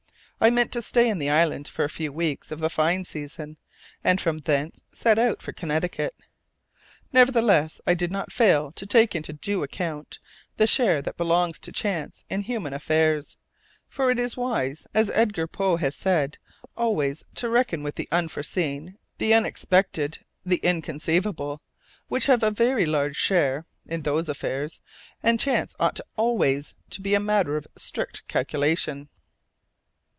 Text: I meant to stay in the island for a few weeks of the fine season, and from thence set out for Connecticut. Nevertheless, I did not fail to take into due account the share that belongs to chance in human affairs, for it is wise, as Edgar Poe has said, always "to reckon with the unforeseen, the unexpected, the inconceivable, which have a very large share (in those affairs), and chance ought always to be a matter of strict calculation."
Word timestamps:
I 0.43 0.49
meant 0.49 0.71
to 0.71 0.81
stay 0.81 1.07
in 1.07 1.19
the 1.19 1.29
island 1.29 1.67
for 1.67 1.85
a 1.85 1.87
few 1.89 2.11
weeks 2.11 2.49
of 2.49 2.57
the 2.61 2.69
fine 2.71 3.03
season, 3.03 3.57
and 4.03 4.19
from 4.19 4.39
thence 4.39 4.83
set 4.91 5.19
out 5.19 5.39
for 5.39 5.53
Connecticut. 5.53 6.15
Nevertheless, 7.13 7.79
I 7.85 7.93
did 7.93 8.11
not 8.11 8.31
fail 8.31 8.71
to 8.71 8.87
take 8.87 9.13
into 9.13 9.33
due 9.33 9.61
account 9.61 10.17
the 10.57 10.65
share 10.65 10.99
that 11.03 11.15
belongs 11.15 11.59
to 11.59 11.71
chance 11.71 12.25
in 12.27 12.41
human 12.41 12.73
affairs, 12.73 13.37
for 13.87 14.09
it 14.09 14.17
is 14.17 14.35
wise, 14.35 14.87
as 14.95 15.11
Edgar 15.11 15.45
Poe 15.45 15.75
has 15.75 15.95
said, 15.95 16.39
always 16.75 17.23
"to 17.35 17.47
reckon 17.47 17.83
with 17.83 17.93
the 17.93 18.09
unforeseen, 18.11 18.97
the 19.19 19.35
unexpected, 19.35 20.25
the 20.43 20.57
inconceivable, 20.63 21.61
which 22.07 22.25
have 22.25 22.41
a 22.41 22.49
very 22.49 22.87
large 22.87 23.15
share 23.15 23.67
(in 23.85 24.01
those 24.01 24.27
affairs), 24.27 24.81
and 25.21 25.39
chance 25.39 25.75
ought 25.79 25.99
always 26.17 26.73
to 26.89 26.99
be 26.99 27.13
a 27.13 27.19
matter 27.19 27.57
of 27.57 27.67
strict 27.75 28.27
calculation." 28.27 29.07